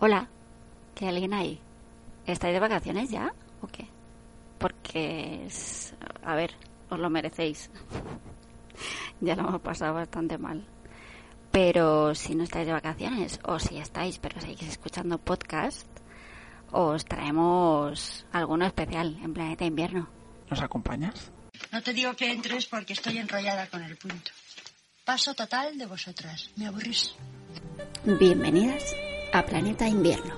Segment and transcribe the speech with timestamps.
[0.00, 0.28] Hola,
[0.94, 1.60] ¿qué alguien ahí?
[2.26, 3.86] ¿Estáis de vacaciones ya o qué?
[4.58, 6.54] Porque, es- a ver,
[6.88, 7.70] os lo merecéis.
[9.20, 10.66] ya lo hemos pasado bastante mal.
[11.50, 15.86] Pero si no estáis de vacaciones o si estáis pero seguís escuchando podcast,
[16.70, 20.08] os traemos alguno especial en Planeta Invierno.
[20.48, 21.30] ¿Nos acompañas?
[21.72, 24.30] No te digo que entres porque estoy enrollada con el punto.
[25.04, 26.50] Paso total de vosotras.
[26.56, 27.14] Me aburrís.
[28.04, 28.94] Bienvenidas
[29.32, 30.34] a Planeta Invierno.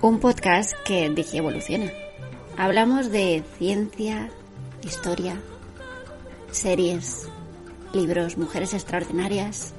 [0.00, 1.90] Un podcast que digievoluciona.
[2.56, 4.30] Hablamos de ciencia,
[4.82, 5.36] historia,
[6.52, 7.28] series,
[7.92, 9.74] libros, mujeres extraordinarias.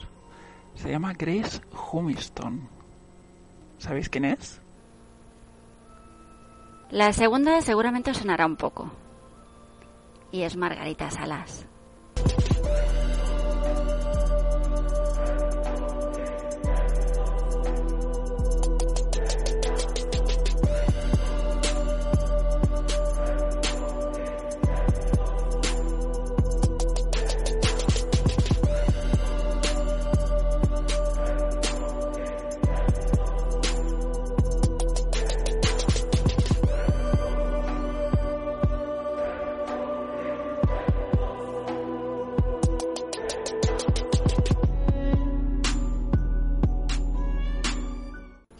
[0.74, 1.60] Se llama Grace
[1.92, 2.68] Humiston.
[3.78, 4.60] ¿Sabéis quién es?
[6.90, 8.90] La segunda seguramente os sonará un poco.
[10.32, 11.68] Y es Margarita Salas.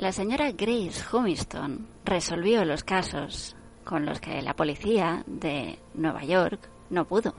[0.07, 6.61] La señora Grace Humiston resolvió los casos con los que la policía de Nueva York
[6.91, 7.35] no pudo.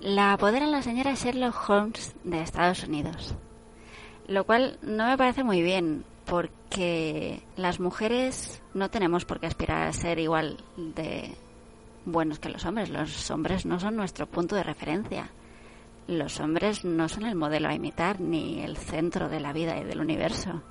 [0.00, 3.34] La apoderan la señora Sherlock Holmes de Estados Unidos.
[4.26, 9.86] Lo cual no me parece muy bien, porque las mujeres no tenemos por qué aspirar
[9.86, 11.34] a ser igual de
[12.06, 12.88] buenos que los hombres.
[12.88, 15.30] Los hombres no son nuestro punto de referencia.
[16.06, 19.84] Los hombres no son el modelo a imitar ni el centro de la vida y
[19.84, 20.62] del universo.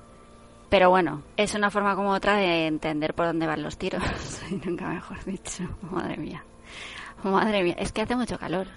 [0.70, 4.02] Pero bueno, es una forma como otra de entender por dónde van los tiros.
[4.50, 5.64] Y nunca mejor dicho.
[5.90, 6.44] Madre mía.
[7.24, 7.74] Madre mía.
[7.78, 8.68] Es que hace mucho calor.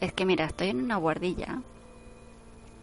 [0.00, 1.60] Es que mira, estoy en una guardilla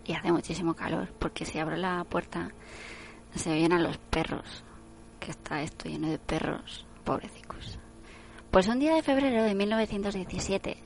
[0.05, 1.09] y hace muchísimo calor.
[1.17, 2.51] Porque si abro la puerta
[3.33, 4.63] se oyen a los perros.
[5.19, 6.85] Que está esto lleno de perros.
[7.03, 7.79] Pobrecicos.
[8.51, 10.77] Pues un día de febrero de 1917,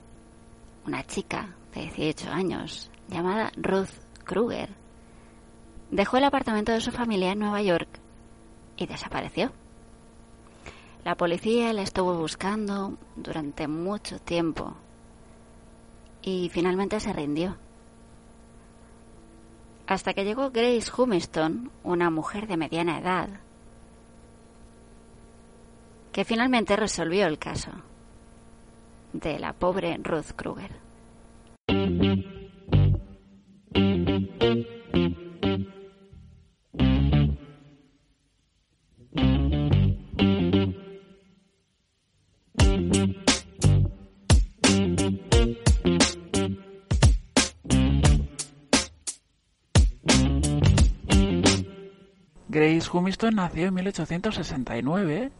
[0.85, 3.89] una chica de 18 años llamada Ruth
[4.23, 4.82] Kruger
[5.93, 7.87] dejó el apartamento de su familia en Nueva York
[8.77, 9.51] y desapareció.
[11.05, 14.73] La policía la estuvo buscando durante mucho tiempo
[16.21, 17.57] y finalmente se rindió.
[19.85, 23.29] Hasta que llegó Grace Humiston, una mujer de mediana edad,
[26.11, 27.71] que finalmente resolvió el caso
[29.11, 30.71] de la pobre Ruth Kruger.
[52.93, 55.31] Humiston nació en 1869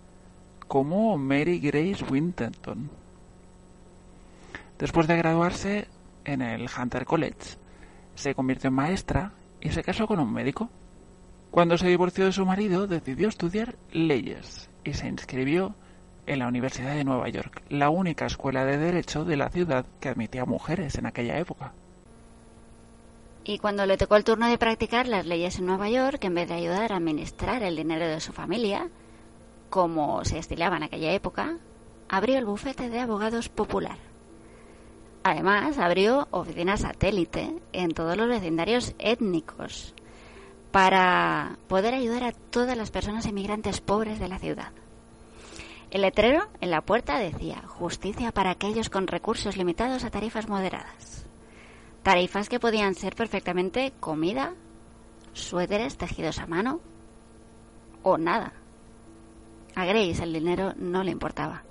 [0.68, 2.90] como Mary Grace Winterton.
[4.80, 5.88] Después de graduarse
[6.26, 7.58] en el Hunter College,
[8.16, 10.70] se convirtió en maestra y se casó con un médico.
[11.52, 15.76] Cuando se divorció de su marido, decidió estudiar leyes y se inscribió
[16.26, 20.10] en la Universidad de Nueva York, la única escuela de derecho de la ciudad que
[20.10, 21.74] admitía mujeres en aquella época.
[23.46, 26.48] Y cuando le tocó el turno de practicar las leyes en Nueva York, en vez
[26.48, 28.90] de ayudar a administrar el dinero de su familia,
[29.70, 31.58] como se estilaba en aquella época,
[32.08, 33.98] abrió el bufete de abogados popular.
[35.24, 39.94] Además, abrió oficinas satélite en todos los vecindarios étnicos
[40.72, 44.72] para poder ayudar a todas las personas inmigrantes pobres de la ciudad.
[45.92, 51.23] El letrero en la puerta decía justicia para aquellos con recursos limitados a tarifas moderadas.
[52.04, 54.54] Tarifas que podían ser perfectamente comida,
[55.32, 56.82] suéteres tejidos a mano
[58.04, 58.52] o nada.
[59.74, 61.64] A Grace el dinero no le importaba.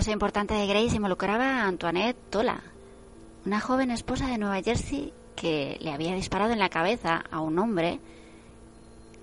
[0.00, 2.62] Caso importante de Grace involucraba a Antoinette Tola,
[3.44, 7.58] una joven esposa de Nueva Jersey que le había disparado en la cabeza a un
[7.58, 8.00] hombre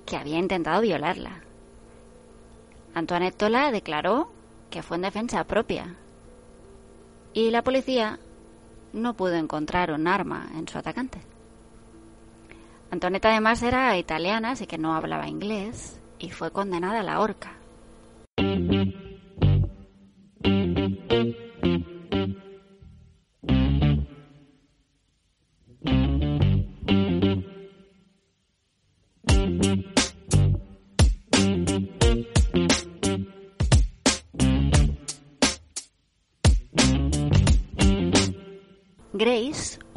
[0.06, 1.42] que había intentado violarla.
[2.94, 4.30] Antoinette Tola declaró
[4.70, 5.96] que fue en defensa propia
[7.34, 8.20] y la policía
[8.94, 11.18] no pudo encontrar un arma en su atacante.
[12.92, 17.54] Antoinette además era italiana, así que no hablaba inglés y fue condenada a la horca.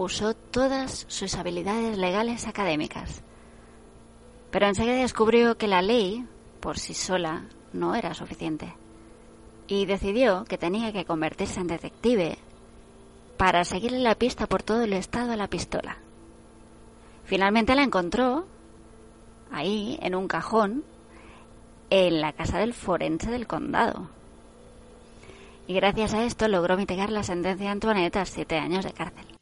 [0.02, 3.22] Usó todas sus habilidades legales académicas,
[4.50, 6.26] pero enseguida descubrió que la ley,
[6.60, 8.74] por sí sola, no era suficiente,
[9.66, 12.38] y decidió que tenía que convertirse en detective
[13.36, 15.98] para seguirle la pista por todo el estado a la pistola.
[17.24, 18.46] Finalmente la encontró
[19.52, 20.82] ahí, en un cajón,
[21.90, 24.08] en la casa del forense del condado
[25.70, 29.39] y gracias a esto logró mitigar la sentencia de Antoinette a siete años de cárcel.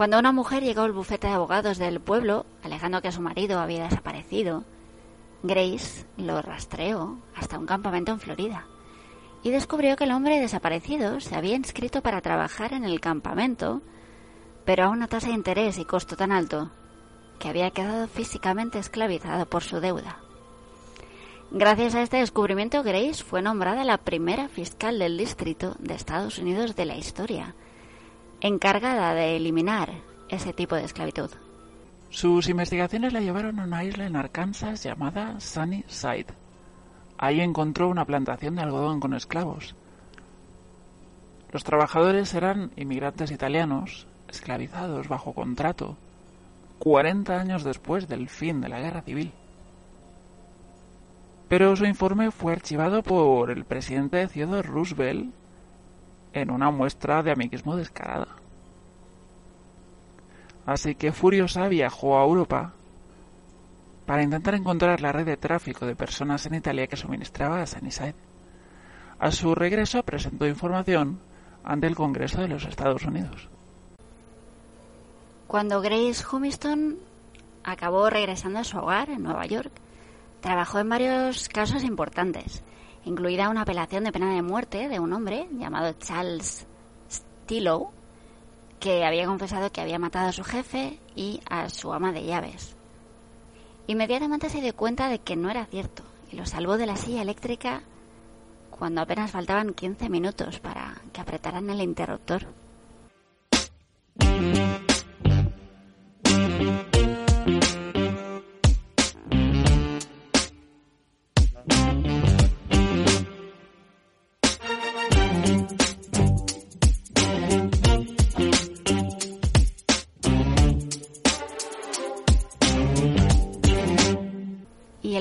[0.00, 3.84] Cuando una mujer llegó al bufete de abogados del pueblo, alegando que su marido había
[3.84, 4.64] desaparecido,
[5.42, 8.66] Grace lo rastreó hasta un campamento en Florida
[9.42, 13.82] y descubrió que el hombre desaparecido se había inscrito para trabajar en el campamento,
[14.64, 16.70] pero a una tasa de interés y costo tan alto
[17.38, 20.18] que había quedado físicamente esclavizado por su deuda.
[21.50, 26.76] Gracias a este descubrimiento, Grace fue nombrada la primera fiscal del distrito de Estados Unidos
[26.76, 27.54] de la historia
[28.40, 29.90] encargada de eliminar
[30.28, 31.30] ese tipo de esclavitud.
[32.10, 36.26] Sus investigaciones la llevaron a una isla en Arkansas llamada Sunny Side.
[37.22, 39.74] Ahí encontró una plantación de algodón con esclavos.
[41.52, 45.98] Los trabajadores eran inmigrantes italianos, esclavizados bajo contrato,
[46.78, 49.32] 40 años después del fin de la guerra civil.
[51.46, 55.30] Pero su informe fue archivado por el presidente Theodore Roosevelt
[56.32, 58.28] en una muestra de amiguismo descarada.
[60.64, 62.72] Así que Furiosa viajó a Europa
[64.10, 68.16] para intentar encontrar la red de tráfico de personas en Italia que suministraba a Sunnyside.
[69.20, 71.20] A su regreso presentó información
[71.62, 73.48] ante el Congreso de los Estados Unidos.
[75.46, 76.98] Cuando Grace Humiston
[77.62, 79.70] acabó regresando a su hogar en Nueva York,
[80.40, 82.64] trabajó en varios casos importantes,
[83.04, 86.66] incluida una apelación de pena de muerte de un hombre llamado Charles
[87.08, 87.92] Stillow,
[88.80, 92.79] que había confesado que había matado a su jefe y a su ama de llaves.
[93.90, 97.22] Inmediatamente se dio cuenta de que no era cierto y lo salvó de la silla
[97.22, 97.82] eléctrica
[98.70, 102.46] cuando apenas faltaban 15 minutos para que apretaran el interruptor.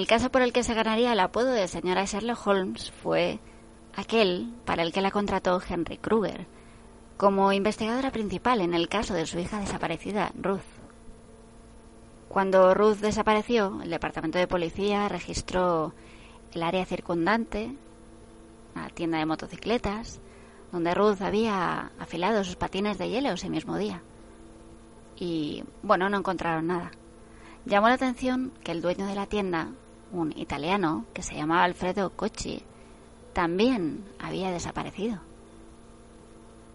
[0.10, 3.40] Caso por el que se ganaría el apodo de señora Sherlock Holmes fue
[3.96, 6.48] aquel para el que la contrató Henry Kruger
[7.16, 10.66] como investigadora principal en el caso de su hija desaparecida, Ruth.
[12.28, 15.94] Cuando Ruth desapareció, el departamento de policía registró
[16.54, 17.76] el área circundante,
[18.74, 20.20] la tienda de motocicletas,
[20.72, 24.02] donde Ruth había afilado sus patines de hielo ese mismo día.
[25.18, 26.90] Y bueno, no encontraron nada.
[27.66, 29.70] Llamó la atención que el dueño de la tienda
[30.12, 32.64] un italiano que se llamaba Alfredo Cocci,
[33.34, 35.20] también había desaparecido.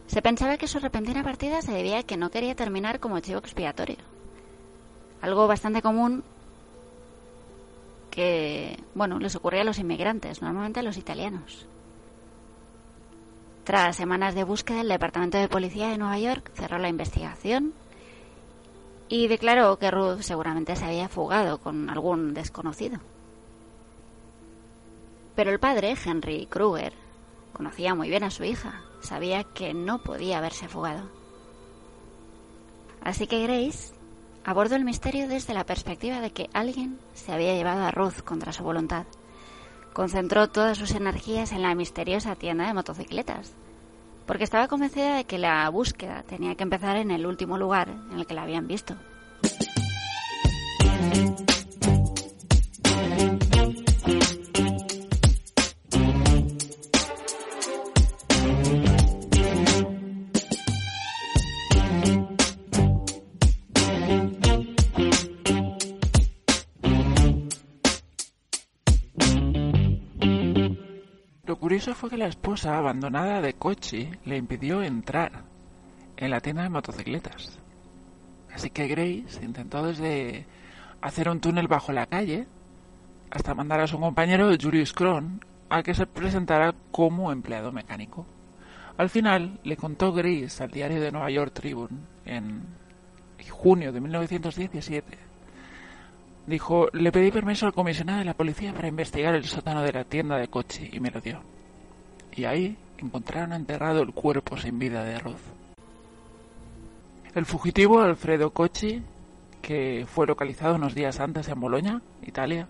[0.07, 3.39] Se pensaba que su repentina partida se debía a que no quería terminar como chivo
[3.39, 3.97] expiatorio.
[5.21, 6.23] Algo bastante común
[8.11, 11.67] que, bueno, les ocurría a los inmigrantes, normalmente a los italianos.
[13.65, 17.73] Tras semanas de búsqueda, el Departamento de Policía de Nueva York cerró la investigación
[19.09, 22.99] y declaró que Ruth seguramente se había fugado con algún desconocido.
[25.35, 26.93] Pero el padre, Henry Kruger,
[27.53, 31.09] conocía muy bien a su hija, sabía que no podía haberse fugado.
[33.03, 33.95] Así que Grace
[34.45, 38.53] abordó el misterio desde la perspectiva de que alguien se había llevado a Ruth contra
[38.53, 39.07] su voluntad.
[39.93, 43.55] Concentró todas sus energías en la misteriosa tienda de motocicletas,
[44.27, 48.19] porque estaba convencida de que la búsqueda tenía que empezar en el último lugar en
[48.19, 48.97] el que la habían visto.
[72.17, 75.45] La esposa abandonada de Kochi le impidió entrar
[76.17, 77.59] en la tienda de motocicletas.
[78.53, 80.47] Así que Grace intentó desde
[81.01, 82.47] hacer un túnel bajo la calle
[83.31, 88.27] hasta mandar a su compañero Julius Kron a que se presentara como empleado mecánico.
[88.97, 92.63] Al final le contó Grace al diario de Nueva York Tribune en
[93.51, 95.19] junio de 1917.
[96.47, 100.05] Dijo, le pedí permiso al comisionado de la policía para investigar el sótano de la
[100.05, 101.41] tienda de Kochi y me lo dio
[102.37, 105.37] y ahí encontraron enterrado el cuerpo sin vida de Ruth.
[107.35, 109.03] El fugitivo Alfredo Cocci,
[109.61, 112.69] que fue localizado unos días antes en Boloña, Italia,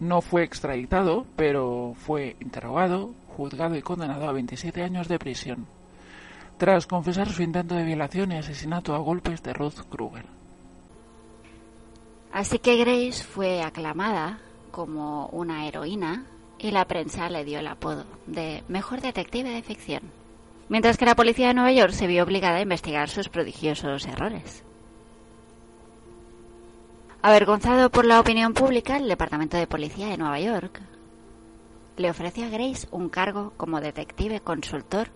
[0.00, 5.66] no fue extraditado, pero fue interrogado, juzgado y condenado a 27 años de prisión,
[6.58, 10.26] tras confesar su intento de violación y asesinato a golpes de Ruth Kruger.
[12.32, 14.38] Así que Grace fue aclamada
[14.70, 16.24] como una heroína
[16.64, 20.00] y la prensa le dio el apodo de mejor detective de ficción,
[20.70, 24.64] mientras que la policía de Nueva York se vio obligada a investigar sus prodigiosos errores.
[27.20, 30.80] Avergonzado por la opinión pública, el Departamento de Policía de Nueva York
[31.98, 35.08] le ofreció a Grace un cargo como detective consultor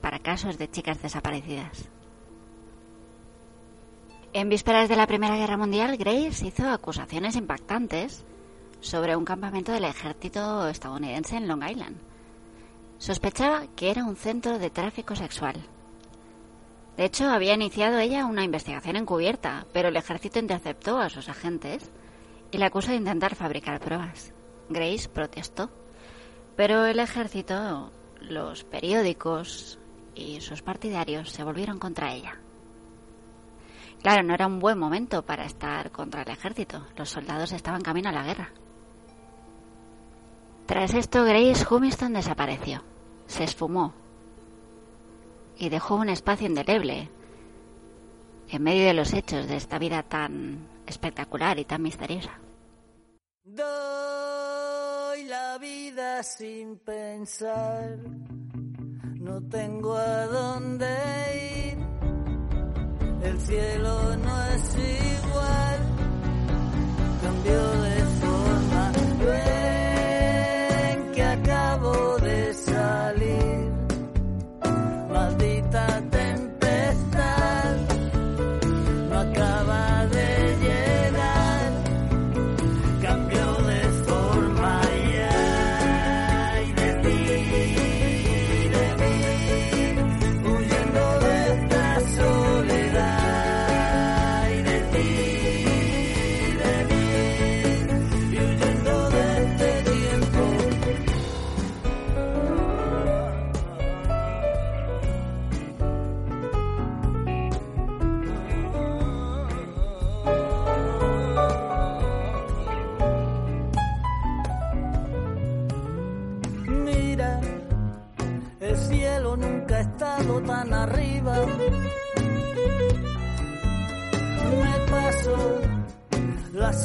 [0.00, 1.88] para casos de chicas desaparecidas.
[4.32, 8.24] En vísperas de la Primera Guerra Mundial, Grace hizo acusaciones impactantes
[8.82, 11.96] sobre un campamento del ejército estadounidense en Long Island.
[12.98, 15.54] Sospechaba que era un centro de tráfico sexual.
[16.96, 21.90] De hecho, había iniciado ella una investigación encubierta, pero el ejército interceptó a sus agentes
[22.50, 24.34] y la acusó de intentar fabricar pruebas.
[24.68, 25.70] Grace protestó,
[26.56, 29.78] pero el ejército, los periódicos
[30.14, 32.38] y sus partidarios se volvieron contra ella.
[34.02, 36.86] Claro, no era un buen momento para estar contra el ejército.
[36.96, 38.50] Los soldados estaban camino a la guerra.
[40.72, 42.82] Tras esto, Grace Humiston desapareció,
[43.26, 43.92] se esfumó.
[45.58, 47.10] Y dejó un espacio indeleble
[48.48, 52.40] en medio de los hechos de esta vida tan espectacular y tan misteriosa.
[53.44, 57.98] Doy la vida sin pensar,
[59.20, 60.86] no tengo a dónde
[61.68, 64.61] ir, el cielo no es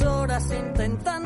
[0.01, 1.16] horas intentándolo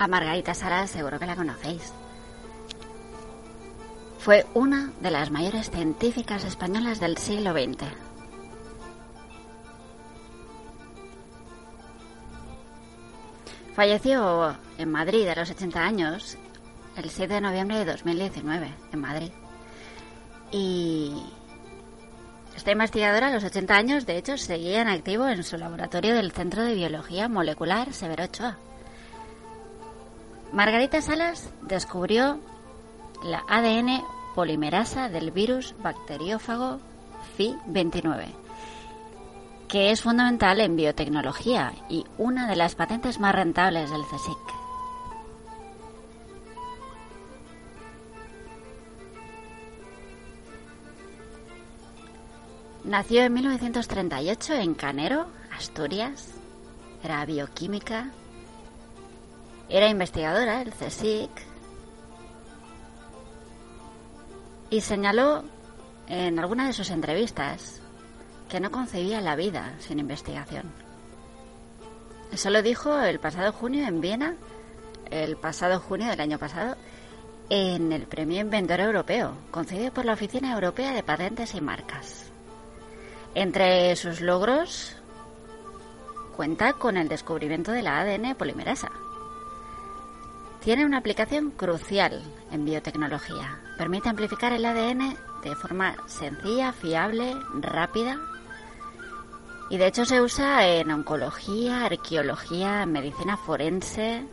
[0.00, 1.92] A Margarita Salas seguro que la conocéis.
[4.18, 7.84] Fue una de las mayores científicas españolas del siglo XX.
[13.74, 16.38] Falleció en Madrid a los 80 años
[16.96, 19.32] el 7 de noviembre de 2019, en Madrid.
[20.50, 21.12] Y
[22.56, 26.32] esta investigadora a los 80 años, de hecho, seguía en activo en su laboratorio del
[26.32, 28.56] Centro de Biología Molecular Severo Ochoa.
[30.52, 32.40] Margarita Salas descubrió
[33.22, 34.02] la ADN
[34.34, 36.80] polimerasa del virus bacteriófago
[37.38, 38.26] FI29,
[39.68, 44.38] que es fundamental en biotecnología y una de las patentes más rentables del CSIC.
[52.82, 56.34] Nació en 1938 en Canero, Asturias.
[57.04, 58.10] Era bioquímica
[59.70, 61.30] era investigadora del CSIC
[64.70, 65.44] y señaló
[66.08, 67.80] en alguna de sus entrevistas
[68.48, 70.72] que no concebía la vida sin investigación.
[72.32, 74.34] Eso lo dijo el pasado junio en Viena,
[75.10, 76.76] el pasado junio del año pasado,
[77.48, 82.30] en el Premio Inventor Europeo, concedido por la Oficina Europea de Patentes y Marcas.
[83.34, 84.96] Entre sus logros
[86.36, 88.90] cuenta con el descubrimiento de la ADN polimerasa,
[90.60, 93.60] tiene una aplicación crucial en biotecnología.
[93.78, 98.18] Permite amplificar el ADN de forma sencilla, fiable, rápida.
[99.70, 104.24] Y de hecho se usa en oncología, arqueología, medicina forense.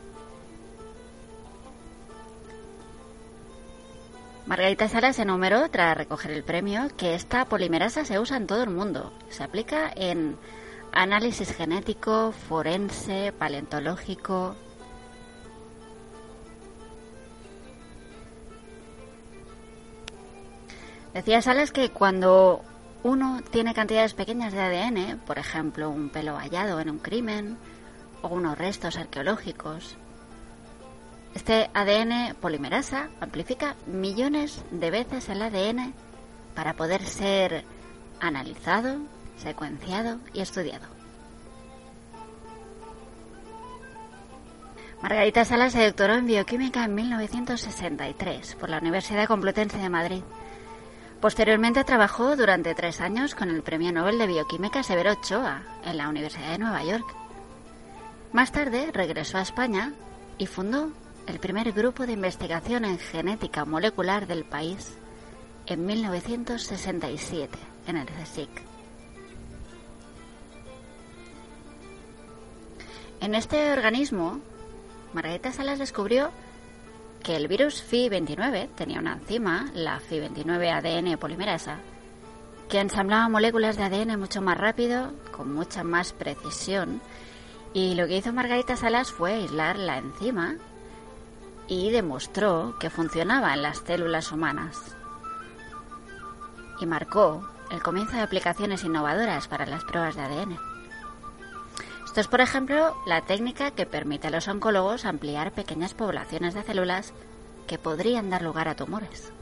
[4.46, 8.70] Margarita Salas enumeró, tras recoger el premio, que esta polimerasa se usa en todo el
[8.70, 9.14] mundo.
[9.30, 10.38] Se aplica en
[10.94, 14.56] análisis genético, forense, paleontológico,
[21.18, 22.62] Decía Salas que cuando
[23.02, 27.58] uno tiene cantidades pequeñas de ADN, por ejemplo, un pelo hallado en un crimen
[28.22, 29.98] o unos restos arqueológicos,
[31.34, 35.96] este ADN polimerasa amplifica millones de veces el ADN
[36.54, 37.64] para poder ser
[38.20, 39.00] analizado,
[39.38, 40.86] secuenciado y estudiado.
[45.02, 50.22] Margarita Salas se doctoró en bioquímica en 1963 por la Universidad Complutense de Madrid.
[51.22, 56.10] Posteriormente trabajó durante tres años con el Premio Nobel de Bioquímica Severo Ochoa en la
[56.10, 57.06] Universidad de Nueva York.
[58.34, 59.94] Más tarde regresó a España
[60.38, 60.92] y fundó
[61.26, 64.96] el primer grupo de investigación en genética molecular del país
[65.66, 68.50] en 1967 en el CSIC.
[73.22, 74.40] En este organismo,
[75.14, 76.30] Margarita Salas descubrió
[77.28, 81.76] que el virus Fi29 tenía una enzima, la Fi29 ADN polimerasa,
[82.70, 87.02] que ensamblaba moléculas de ADN mucho más rápido, con mucha más precisión,
[87.74, 90.56] y lo que hizo Margarita Salas fue aislar la enzima
[91.68, 94.96] y demostró que funcionaba en las células humanas.
[96.80, 100.77] Y marcó el comienzo de aplicaciones innovadoras para las pruebas de ADN.
[102.08, 106.64] Esto es, por ejemplo, la técnica que permite a los oncólogos ampliar pequeñas poblaciones de
[106.64, 107.14] células
[107.68, 109.34] que podrían dar lugar a tumores.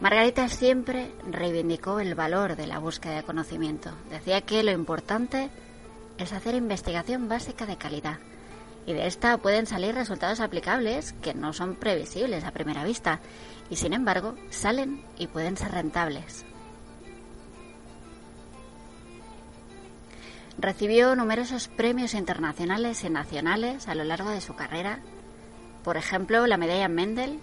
[0.00, 3.90] Margarita siempre reivindicó el valor de la búsqueda de conocimiento.
[4.08, 5.50] Decía que lo importante
[6.16, 8.18] es hacer investigación básica de calidad
[8.86, 13.18] y de esta pueden salir resultados aplicables que no son previsibles a primera vista
[13.68, 16.46] y sin embargo salen y pueden ser rentables.
[20.60, 24.98] Recibió numerosos premios internacionales y nacionales a lo largo de su carrera,
[25.84, 27.38] por ejemplo la medalla Mendel,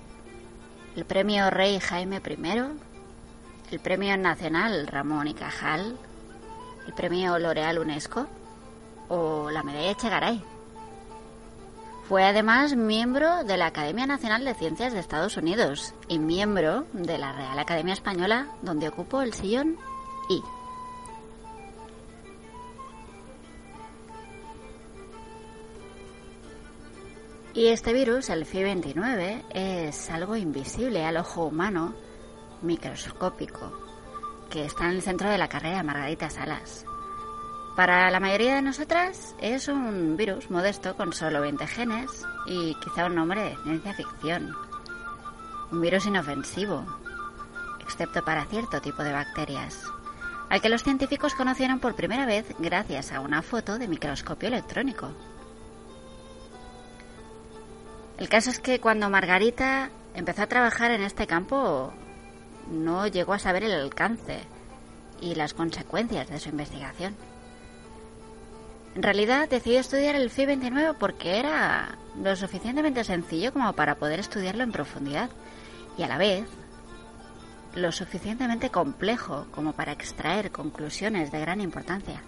[0.97, 5.97] el premio Rey Jaime I, el premio nacional Ramón y Cajal,
[6.85, 8.27] el premio L'Oreal UNESCO
[9.07, 10.43] o la medalla Echegaray.
[12.09, 17.17] Fue además miembro de la Academia Nacional de Ciencias de Estados Unidos y miembro de
[17.17, 19.77] la Real Academia Española, donde ocupó el sillón
[20.29, 20.41] I.
[27.55, 31.93] Y este virus, el FI29, es algo invisible al ojo humano,
[32.61, 33.71] microscópico,
[34.49, 36.85] que está en el centro de la carrera de Margarita Salas.
[37.77, 43.05] Para la mayoría de nosotras es un virus modesto con solo 20 genes y quizá
[43.05, 44.53] un nombre de ciencia ficción.
[45.71, 46.85] Un virus inofensivo,
[47.79, 49.81] excepto para cierto tipo de bacterias,
[50.49, 55.13] al que los científicos conocieron por primera vez gracias a una foto de microscopio electrónico.
[58.17, 61.93] El caso es que cuando Margarita empezó a trabajar en este campo,
[62.71, 64.39] no llegó a saber el alcance
[65.21, 67.15] y las consecuencias de su investigación.
[68.95, 74.63] En realidad decidió estudiar el FI29 porque era lo suficientemente sencillo como para poder estudiarlo
[74.63, 75.29] en profundidad
[75.97, 76.45] y a la vez
[77.75, 82.21] lo suficientemente complejo como para extraer conclusiones de gran importancia.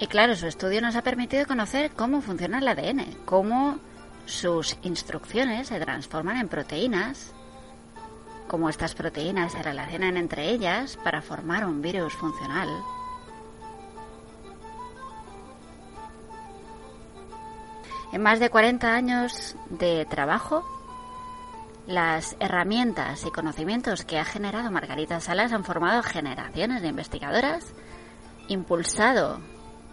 [0.00, 3.78] Y claro, su estudio nos ha permitido conocer cómo funciona el ADN, cómo
[4.26, 7.32] sus instrucciones se transforman en proteínas,
[8.46, 12.68] cómo estas proteínas se relacionan entre ellas para formar un virus funcional.
[18.12, 20.64] En más de 40 años de trabajo,
[21.88, 27.74] las herramientas y conocimientos que ha generado Margarita Salas han formado generaciones de investigadoras,
[28.46, 29.40] impulsado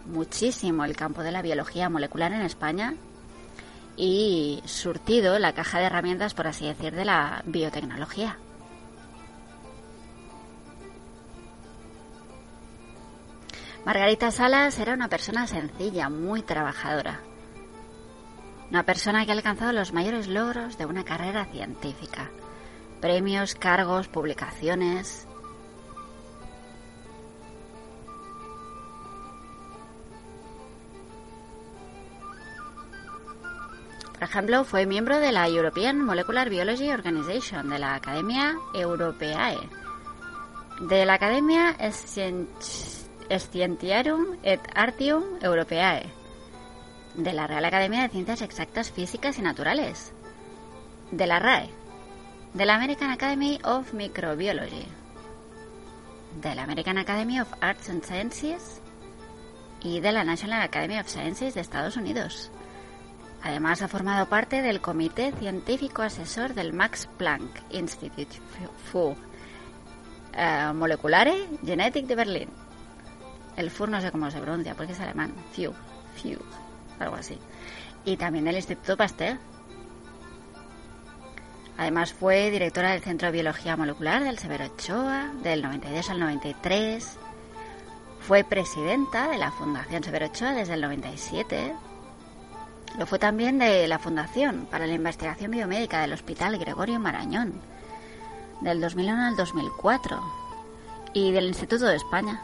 [0.06, 2.94] muchísimo el campo de la biología molecular en España
[3.96, 8.38] y surtido la caja de herramientas, por así decir, de la biotecnología.
[13.84, 17.20] Margarita Salas era una persona sencilla, muy trabajadora.
[18.68, 22.30] Una persona que ha alcanzado los mayores logros de una carrera científica.
[23.00, 25.25] Premios, cargos, publicaciones.
[34.18, 39.58] Por ejemplo, fue miembro de la European Molecular Biology Organization, de la Academia Europeae,
[40.80, 41.76] de la Academia
[43.28, 46.10] Scientiarum et Artium Europeae,
[47.14, 50.14] de la Real Academia de Ciencias Exactas Físicas y Naturales,
[51.10, 51.68] de la RAE,
[52.54, 54.86] de la American Academy of Microbiology,
[56.40, 58.80] de la American Academy of Arts and Sciences.
[59.82, 62.50] Y de la National Academy of Sciences de Estados Unidos.
[63.46, 68.26] Además ha formado parte del Comité Científico Asesor del Max Planck Institut
[68.90, 69.14] für
[70.36, 72.48] eh, Moleculare Genetik de Berlín.
[73.56, 75.32] El FUR no sé cómo se pronuncia porque es alemán.
[75.52, 75.72] FU,
[76.16, 76.42] FU,
[76.98, 77.38] algo así.
[78.04, 79.38] Y también del Instituto Pasteur.
[81.78, 87.16] Además fue directora del Centro de Biología Molecular del Severo Ochoa del 92 al 93.
[88.18, 91.85] Fue presidenta de la Fundación Severo Ochoa desde el 97.
[92.98, 97.60] Lo fue también de la Fundación para la Investigación Biomédica del Hospital Gregorio Marañón
[98.60, 100.22] del 2001 al 2004
[101.12, 102.40] y del Instituto de España.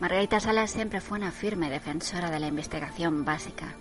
[0.00, 3.74] Margarita Salas siempre fue una firme defensora de la investigación básica,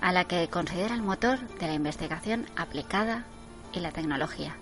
[0.00, 3.24] a la que considera el motor de la investigación aplicada
[3.72, 4.56] y la tecnología.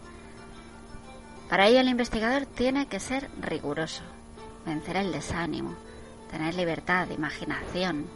[1.49, 4.03] Para ello el investigador tiene que ser riguroso,
[4.64, 5.74] vencer el desánimo,
[6.31, 8.07] tener libertad imaginación,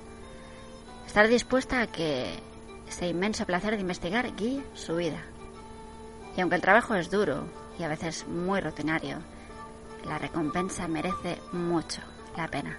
[1.07, 2.41] estar dispuesta a que
[2.89, 5.23] ese inmenso placer de investigar guíe su vida.
[6.37, 7.45] Y aunque el trabajo es duro
[7.79, 9.19] y a veces muy rutinario,
[10.05, 12.01] la recompensa merece mucho
[12.37, 12.79] la pena.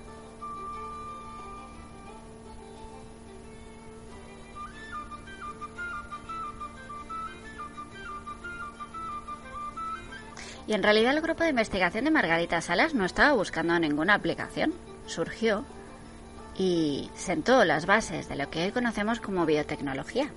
[10.69, 14.71] Y en realidad el grupo de investigación de Margarita Salas no estaba buscando ninguna aplicación.
[15.07, 15.65] Surgió
[16.55, 20.29] y sentó las bases de lo que hoy conocemos como biotecnología.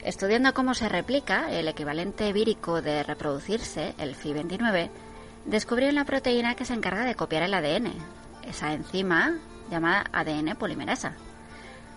[0.00, 4.90] Estudiando cómo se replica el equivalente vírico de reproducirse, el Fi29,
[5.44, 7.92] descubrió una proteína que se encarga de copiar el ADN,
[8.42, 9.38] esa enzima
[9.70, 11.12] llamada ADN polimerasa.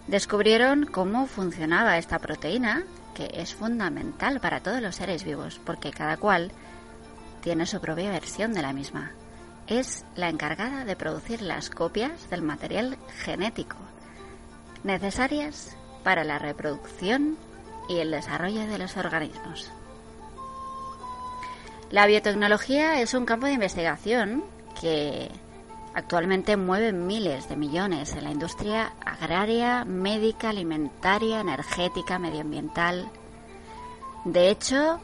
[0.06, 2.84] Descubrieron cómo funcionaba esta proteína,
[3.18, 6.52] que es fundamental para todos los seres vivos, porque cada cual
[7.42, 9.12] tiene su propia versión de la misma.
[9.66, 13.78] Es la encargada de producir las copias del material genético
[14.84, 17.38] necesarias para la reproducción
[17.90, 19.72] y el desarrollo de los organismos.
[21.90, 24.44] La biotecnología es un campo de investigación
[24.80, 25.32] que
[25.98, 33.10] actualmente mueve miles de millones en la industria agraria, médica, alimentaria, energética, medioambiental.
[34.24, 35.00] De hecho,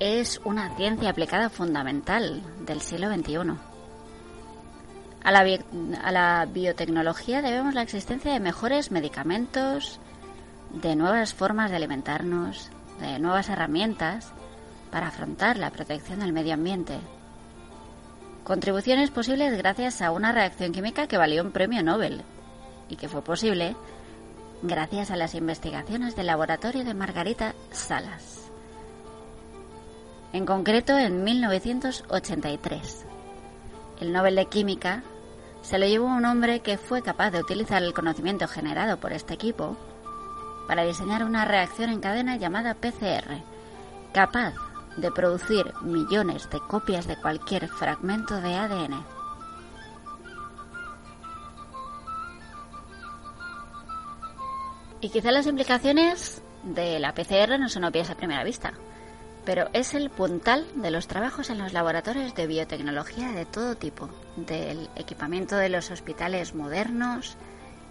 [0.00, 3.54] es una ciencia aplicada fundamental del siglo XXI.
[5.22, 5.30] A
[6.10, 10.00] la, biotecnología debemos la existencia de mejores medicamentos,
[10.82, 14.32] de nuevas formas de alimentarnos, de nuevas herramientas
[14.90, 16.98] para afrontar la protección del medio ambiente.
[18.44, 22.22] Contribuciones posibles gracias a una reacción química que valió un premio Nobel
[22.88, 23.76] y que fue posible
[24.62, 28.50] gracias a las investigaciones del laboratorio de Margarita Salas.
[30.32, 33.04] En concreto, en 1983,
[34.00, 35.04] el Nobel de Química
[35.60, 39.34] se lo llevó un hombre que fue capaz de utilizar el conocimiento generado por este
[39.34, 39.76] equipo
[40.66, 43.40] para diseñar una reacción en cadena llamada PCR,
[44.12, 44.54] capaz
[44.96, 49.04] de producir millones de copias de cualquier fragmento de ADN.
[55.00, 58.72] Y quizá las implicaciones de la PCR no son obvias a primera vista,
[59.44, 64.08] pero es el puntal de los trabajos en los laboratorios de biotecnología de todo tipo,
[64.36, 67.36] del equipamiento de los hospitales modernos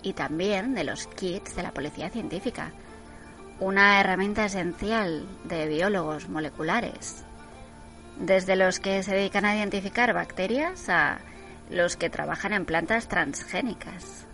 [0.04, 2.72] y también de los kits de la policía científica,
[3.62, 7.24] una herramienta esencial de biólogos moleculares,
[8.19, 11.19] desde los que se dedican a identificar bacterias a
[11.69, 14.26] los que trabajan en plantas transgénicas.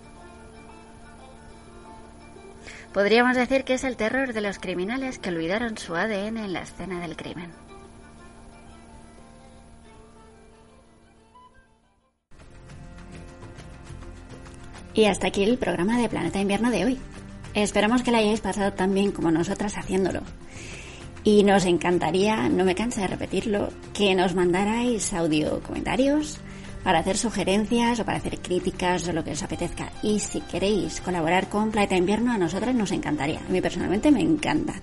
[2.94, 6.62] Podríamos decir que es el terror de los criminales que olvidaron su ADN en la
[6.62, 7.52] escena del crimen.
[14.94, 17.00] Y hasta aquí el programa de Planeta Invierno de hoy.
[17.58, 20.22] Esperamos que la hayáis pasado tan bien como nosotras haciéndolo.
[21.24, 26.38] Y nos encantaría, no me cansa de repetirlo, que nos mandarais audio comentarios
[26.84, 29.92] para hacer sugerencias o para hacer críticas o lo que os apetezca.
[30.04, 33.40] Y si queréis colaborar con Planeta Invierno, a nosotras nos encantaría.
[33.40, 34.76] A mí personalmente me encanta.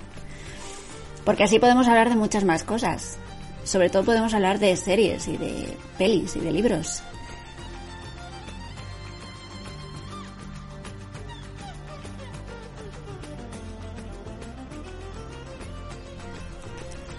[1.25, 3.19] Porque así podemos hablar de muchas más cosas.
[3.63, 7.05] Sobre todo podemos hablar de series y de pelis y de libros.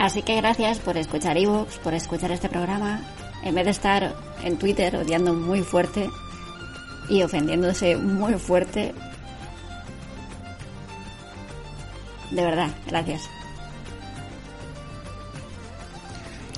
[0.05, 3.01] Así que gracias por escuchar Evox, por escuchar este programa,
[3.41, 4.13] en vez de estar
[4.43, 6.11] en Twitter odiando muy fuerte
[7.09, 8.93] y ofendiéndose muy fuerte.
[12.29, 13.27] De verdad, gracias.